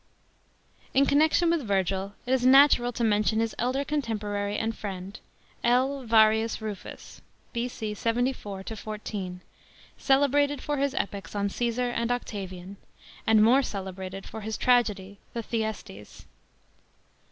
§3. 0.93 0.99
In 1.01 1.05
connection 1.05 1.51
with 1.51 1.61
Virgil, 1.67 2.13
it 2.25 2.33
is 2.33 2.43
natural 2.43 2.91
to 2.91 3.03
mention 3.03 3.39
his 3.39 3.53
elder 3.59 3.83
contemporary 3.83 4.57
and 4.57 4.75
friend, 4.75 5.19
L. 5.63 6.03
VARIUS 6.07 6.59
RUFUS 6.59 7.21
(B.C. 7.53 7.93
74 7.93 8.63
14), 8.63 9.41
celebrated 9.99 10.59
for 10.59 10.77
his 10.77 10.95
epics 10.95 11.35
on 11.35 11.49
Csesar 11.49 11.93
and 11.95 12.11
Octavian,J 12.11 12.81
and 13.27 13.43
more 13.43 13.61
celebrated 13.61 14.25
for 14.25 14.41
his 14.41 14.57
tragedy 14.57 15.19
the 15.33 15.43
Thyesfes. 15.43 16.25